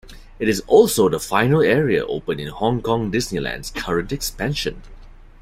It 0.39 0.49
is 0.49 0.61
also 0.65 1.09
the 1.09 1.19
final 1.19 1.61
area 1.61 2.03
opened 2.03 2.39
in 2.39 2.47
Hong 2.47 2.81
Kong 2.81 3.11
Disneyland's 3.11 3.69
current 3.69 4.11
expansion. 4.11 4.81